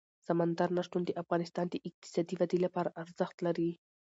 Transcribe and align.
سمندر 0.27 0.69
نه 0.77 0.81
شتون 0.87 1.01
د 1.05 1.11
افغانستان 1.21 1.65
د 1.69 1.75
اقتصادي 1.87 2.35
ودې 2.37 2.57
لپاره 2.65 2.95
ارزښت 3.03 3.37
لري. 3.45 3.69